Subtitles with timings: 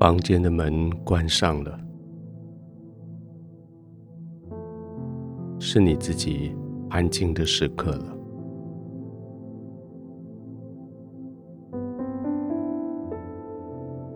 [0.00, 1.78] 房间的门关上了，
[5.58, 6.56] 是你自己
[6.88, 8.16] 安静的时刻了。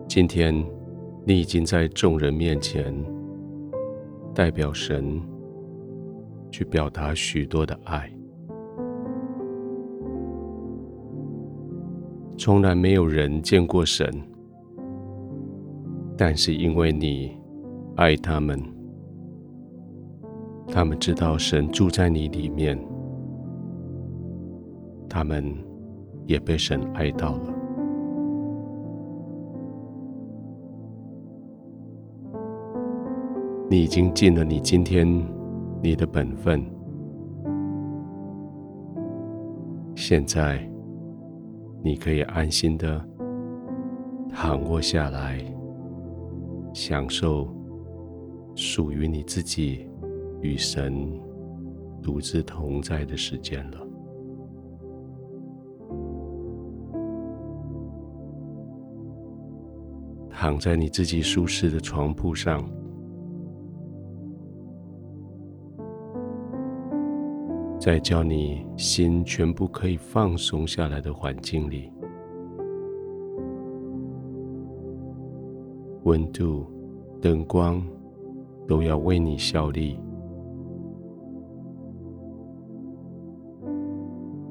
[0.08, 0.54] 今天，
[1.22, 2.94] 你已经在众人面前
[4.34, 5.20] 代表神
[6.50, 8.10] 去表达许多的爱。
[12.38, 14.10] 从来没有人见过神，
[16.16, 17.36] 但是因为你
[17.96, 18.60] 爱他们，
[20.68, 22.78] 他们知道神住在你里面，
[25.08, 25.44] 他们
[26.26, 27.54] 也被神爱到了。
[33.68, 35.06] 你已经尽了你今天
[35.82, 36.64] 你的本分，
[39.96, 40.60] 现在
[41.82, 43.04] 你可以安心的
[44.32, 45.38] 躺卧下来，
[46.74, 47.48] 享受
[48.54, 49.88] 属于你自己
[50.42, 51.08] 与神
[52.02, 53.78] 独自同在的时间了。
[60.28, 62.68] 躺在你自己舒适的床铺上。
[67.80, 71.90] 在叫你心全部可以放松下来的环境里，
[76.04, 76.66] 温度、
[77.20, 77.82] 灯光
[78.68, 79.98] 都要为你效力。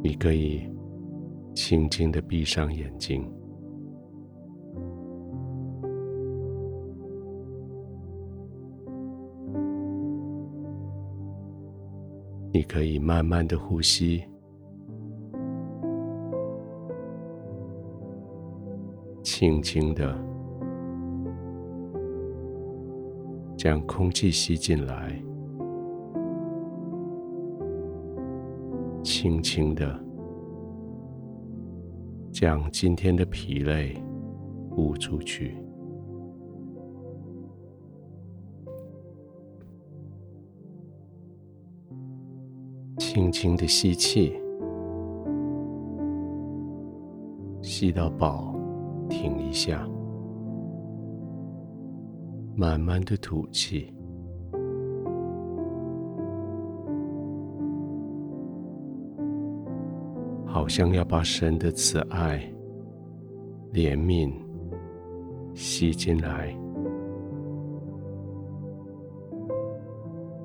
[0.01, 0.67] 你可以
[1.53, 3.23] 轻轻的闭上眼睛。
[12.51, 14.23] 你可以慢慢的呼吸，
[19.23, 20.15] 轻轻的
[23.63, 25.17] 将空气吸进来，
[29.01, 29.97] 轻轻的
[32.29, 33.95] 将今天的疲累
[34.69, 35.55] 呼出去。
[42.97, 44.33] 轻轻的吸气，
[47.61, 48.53] 吸到饱，
[49.07, 49.87] 停一下，
[52.55, 53.93] 慢慢的吐气，
[60.45, 62.39] 好像要把神的慈爱、
[63.73, 64.31] 怜悯
[65.53, 66.55] 吸进来，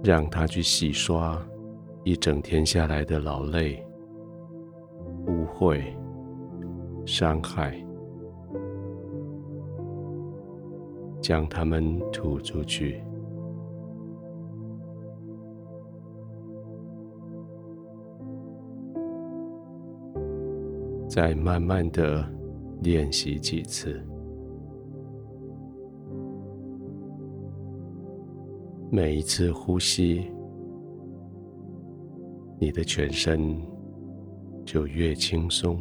[0.02, 1.40] 让它去洗刷。
[2.04, 3.84] 一整天下来的劳累、
[5.26, 5.82] 污秽、
[7.04, 7.84] 伤害，
[11.28, 13.02] 将它们吐出去，
[21.06, 22.26] 再慢慢的
[22.80, 24.02] 练习几次，
[28.90, 30.32] 每一次呼吸。
[32.58, 33.54] 你的全身
[34.64, 35.78] 就越轻松，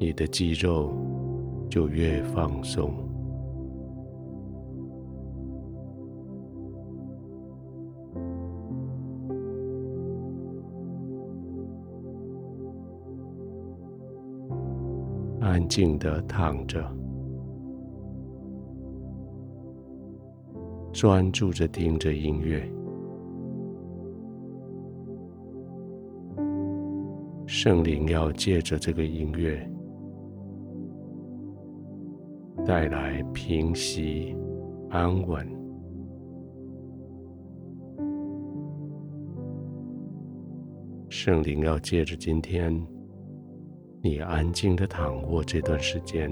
[0.00, 0.92] 你的肌肉
[1.68, 2.94] 就越放松，
[15.40, 16.80] 安静的躺着。
[20.92, 22.62] 专注着听着音乐，
[27.46, 29.68] 圣灵要借着这个音乐
[32.68, 34.36] 带来平息、
[34.90, 35.48] 安稳。
[41.08, 42.70] 圣灵要借着今天
[44.02, 46.30] 你安静的躺卧这段时间。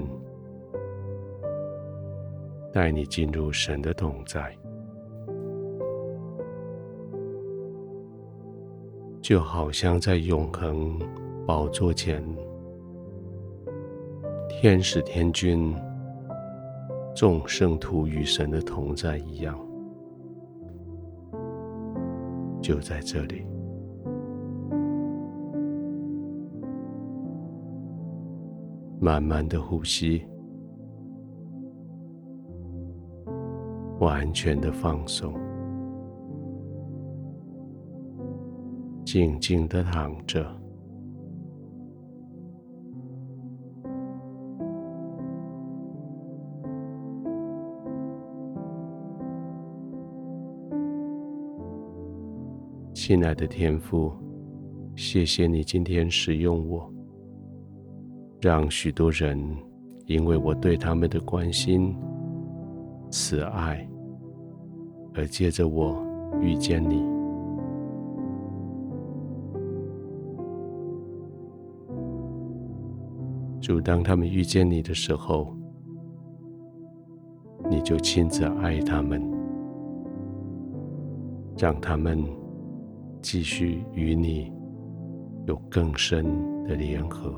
[2.71, 4.55] 带你进入神的同在，
[9.23, 10.99] 就好像在永恒
[11.47, 12.23] 宝座前，
[14.47, 15.75] 天使天君、
[17.19, 19.57] 众圣徒与神的同在一样，
[22.61, 23.43] 就在这里，
[29.01, 30.23] 慢慢的呼吸。
[33.99, 35.33] 完全的放松，
[39.03, 40.45] 静静的躺着。
[52.99, 54.11] 亲爱的天父，
[54.95, 56.91] 谢谢你今天使用我，
[58.41, 59.39] 让许多人
[60.07, 61.95] 因为我对他们的关心、
[63.11, 63.87] 慈爱，
[65.13, 66.03] 而借着我
[66.41, 67.03] 遇见你。
[73.61, 75.55] 主，当他们遇见你的时候，
[77.69, 79.21] 你就亲自爱他们，
[81.59, 82.25] 让他们。
[83.21, 84.51] 继续与你
[85.47, 86.23] 有更深
[86.63, 87.33] 的联合，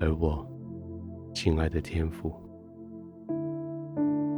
[0.00, 0.46] 而我，
[1.34, 2.32] 亲爱的天父，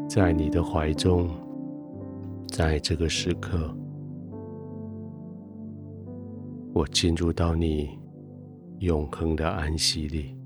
[0.09, 1.29] 在你的怀中，
[2.49, 3.73] 在这个时刻，
[6.73, 7.99] 我进入到你
[8.81, 10.37] 永恒的安息里。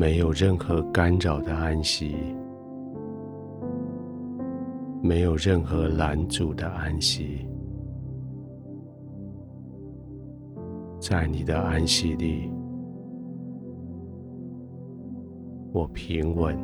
[0.00, 2.16] 没有任何干扰的安息，
[5.02, 7.46] 没有任何拦阻的安息，
[10.98, 12.50] 在你的安息里，
[15.70, 16.58] 我平稳，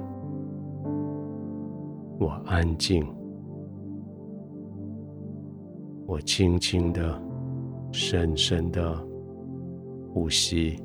[2.19, 3.07] 我安静，
[6.07, 7.23] 我轻轻的、
[7.93, 8.97] 深深的
[10.09, 10.81] 呼吸。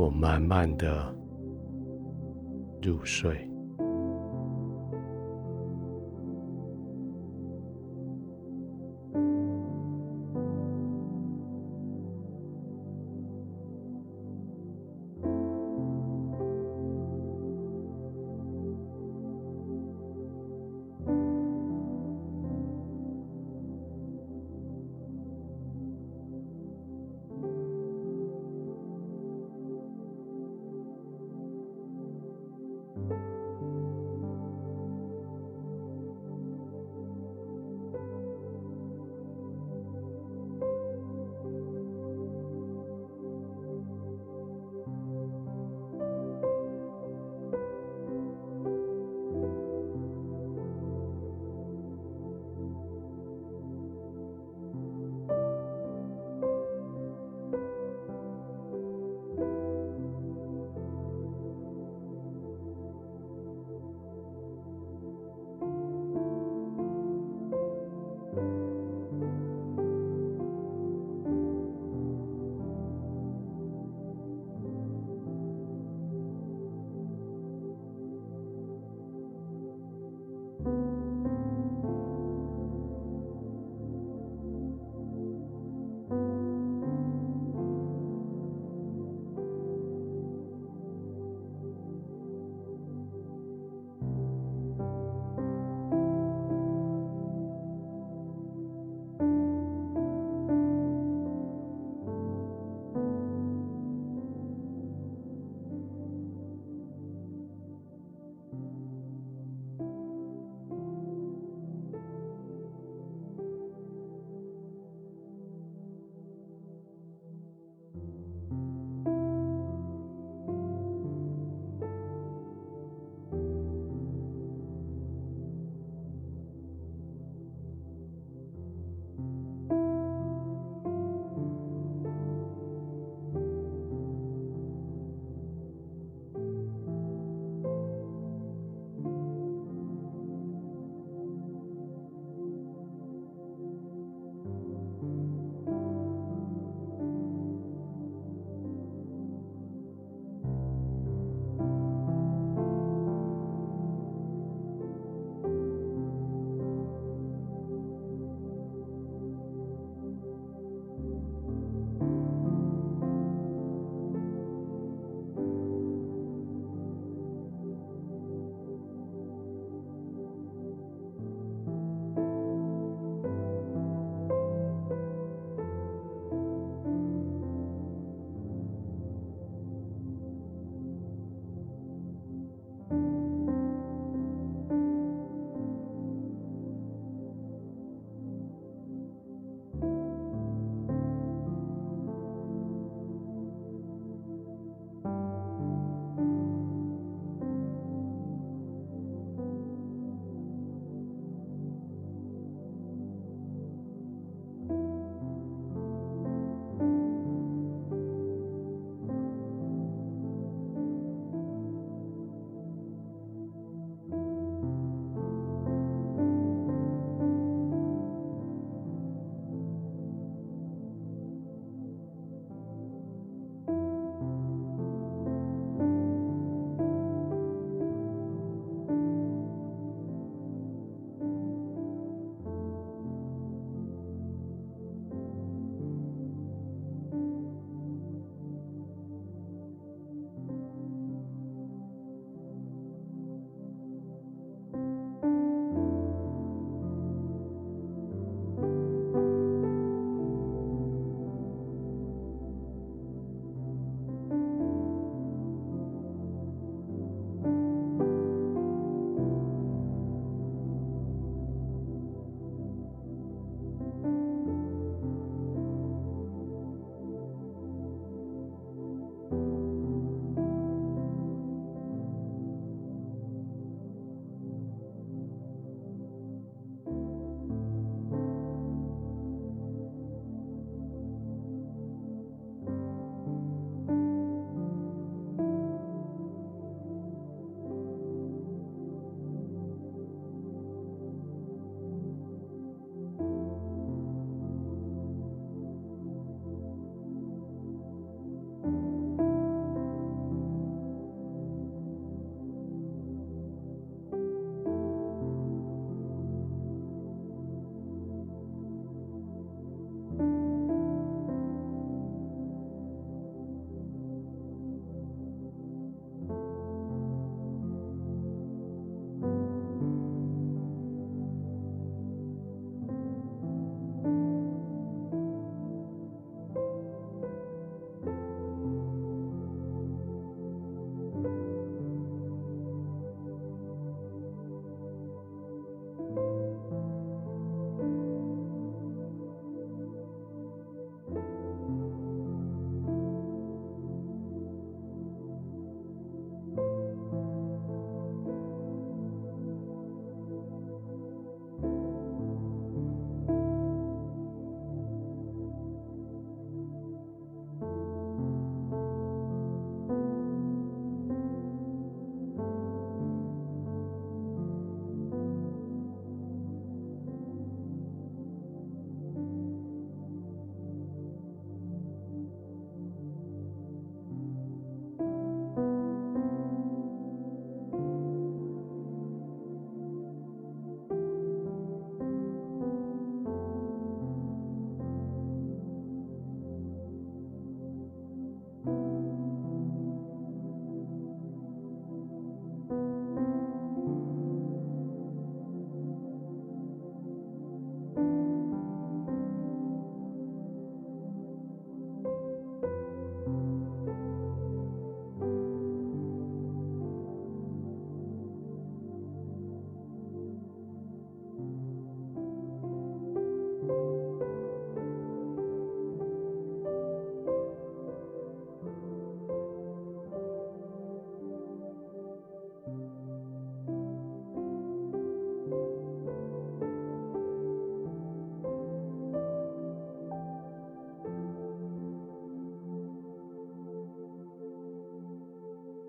[0.00, 1.14] 我慢慢的
[2.80, 3.49] 入睡。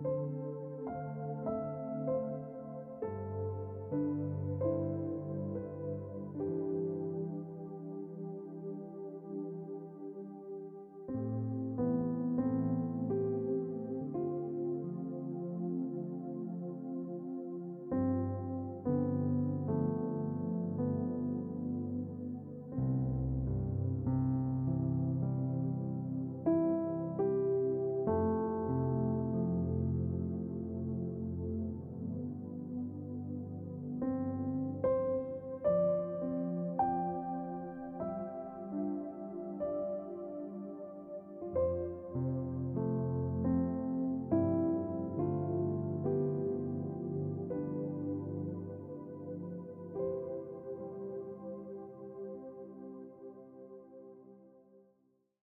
[0.03, 0.50] you.